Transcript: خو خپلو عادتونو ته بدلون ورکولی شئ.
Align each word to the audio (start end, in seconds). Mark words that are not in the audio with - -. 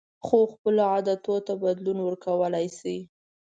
خو 0.25 0.37
خپلو 0.53 0.81
عادتونو 0.93 1.45
ته 1.47 1.53
بدلون 1.63 1.97
ورکولی 2.01 2.67
شئ. 2.77 2.97